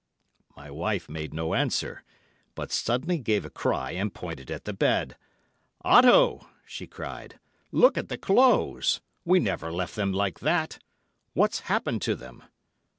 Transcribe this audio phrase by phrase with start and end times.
[0.57, 2.01] My wife made no answer,
[2.55, 5.15] but suddenly gave a cry and pointed at the bed.
[5.85, 7.39] 'Otto!' she cried.
[7.71, 8.99] 'Look at the clothes!
[9.25, 10.79] We never left them like that.
[11.33, 12.41] What's happened to them?